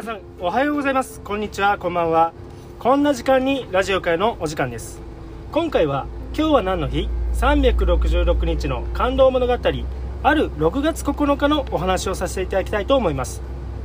[0.00, 1.20] 皆さんおはようございます。
[1.20, 1.76] こんにちは。
[1.76, 2.32] こんばんは。
[2.78, 4.98] こんな時間にラジオ会のお時間です。
[5.52, 13.42] 今回は今日は何の日？366日の感動物語ある6月9日のお話をさせていただきたいと思います。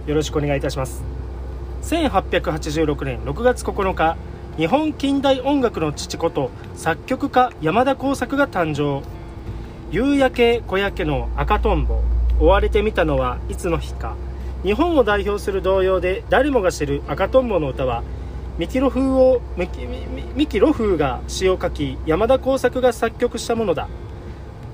[0.08, 1.04] よろしくお願いいたします。
[1.82, 4.16] 1886年6月9日
[4.56, 9.06] 日本近代音楽の父こと作曲家山田耕作が誕生。
[9.92, 12.00] 夕焼け小焼けの赤とんぼ
[12.40, 14.16] 追われてみたのはいつの日か。
[14.66, 18.04] 日本を代表する童謡で誰もが知る赤とんぼの歌は
[18.58, 23.88] ミキロ風をミキミキロ風が詩を書き山田耕作が作曲したものだ。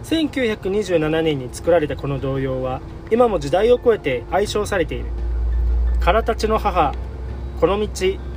[0.05, 2.79] 1927年に作られたこの童謡は
[3.11, 5.07] 今も時代を超えて愛称されている
[5.99, 6.93] 「からたちの母」
[7.59, 7.87] 「この道」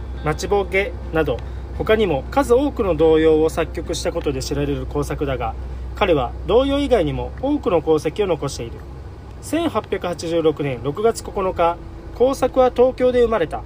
[0.27, 1.37] 「待ちぼうけ」など
[1.79, 5.55] 他にも数多くの童謡を作曲したことで知られる工作だが
[5.95, 8.73] 彼は童謡以外にも多くの功績を残している。
[9.45, 11.77] 1886年6月9日
[12.15, 13.63] 工作は東京で生まれた。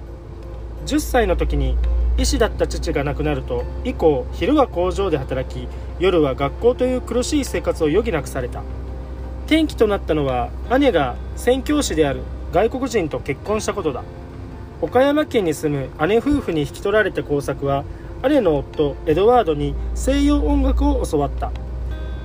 [0.85, 1.77] 10歳の時に
[2.17, 5.67] 医師だった父が亡くなると以降昼は工場で働き
[5.99, 8.61] 夜は学校という苦しい生活を余儀なくされた。
[9.45, 10.49] 転機となったのは
[10.79, 14.03] 姉が宣教師である外国人と結婚したことだ。
[14.81, 17.85] 岡山県に住む姉夫婦に引き取られた工作は
[18.27, 21.51] 姉の夫エドワードに西洋音楽を教わった。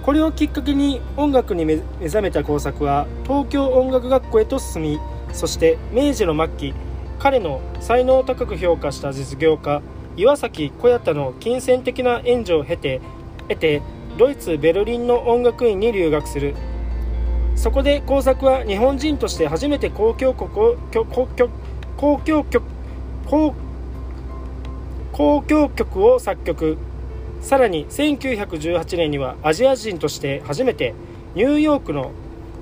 [0.05, 5.00] これをきっかけに音楽に目覚めた工作は東京音楽学校へと進み
[5.33, 6.74] そして明治の末期
[7.19, 9.80] 彼の才能を高く評価した実業家
[10.16, 13.00] 岩崎小彌太の金銭的な援助を経て
[13.48, 13.83] 得て
[14.19, 16.55] ドイツ・ベルリンの音楽院に留学する。
[17.56, 21.28] そこで工作は日本人として初めて交響曲を交
[22.24, 22.62] 響曲
[23.24, 23.52] 交
[25.46, 26.77] 響曲を作曲。
[27.45, 30.95] さらに1918年にはアジア人として初めて
[31.34, 32.11] ニューヨークの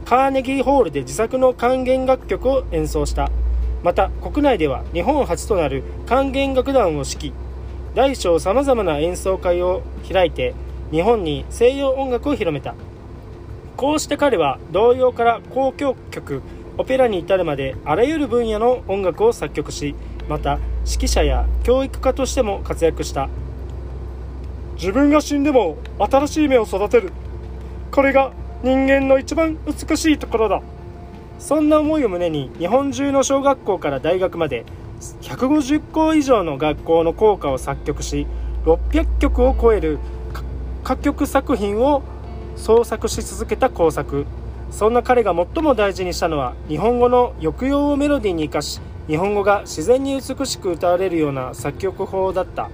[0.05, 3.31] カーネギーホールで自作の管弦楽曲を演奏した。
[3.85, 7.33] また国内では日本初となる管弦楽団を指揮。
[7.95, 10.53] 大小さまざまな演奏会を開いて
[10.91, 12.75] 日本に西洋音楽を広めた。
[13.77, 16.43] こうして彼は童謡から交響曲
[16.77, 19.95] オペラに至るまであらゆる分野の音楽を作曲し
[20.29, 23.29] また指揮者や教育家としても活躍した。
[24.83, 27.13] 自分が死んでも新しい芽を育てる。
[27.93, 28.33] これが
[28.65, 30.61] 人間の一番美しいところだ。
[31.39, 34.65] そんな思いを胸に日本中の小学校から大学まで
[35.21, 38.27] 150校以上の学校の校歌を作曲し
[38.65, 40.01] 600曲を超える
[40.83, 42.03] 歌曲作品を
[42.57, 44.27] 創作し続けた工作。
[44.73, 52.69] そんな彼が最も大事にしたのは日本語の抑揚をメロディーに生かし日本語が自然に美しく歌われるような作曲法だった。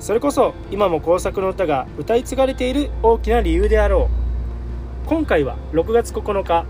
[0.00, 4.08] それこそ今も工作の歌が歌い継がれている大きな理由であろ
[5.04, 5.08] う。
[5.08, 6.66] 今回は6月9日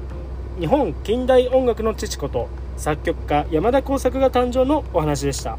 [0.60, 5.58] 日本近代音楽の父こと作曲家山田耕作が誕生のお話でした。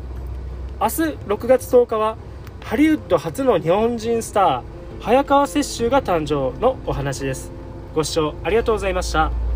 [0.79, 0.91] 明日
[1.27, 2.17] 6月10日は
[2.63, 4.61] ハリウッド初の日本人スター
[5.01, 7.51] 早川雪舟が誕生のお話です。
[7.93, 9.48] ご視聴ありがとうございました。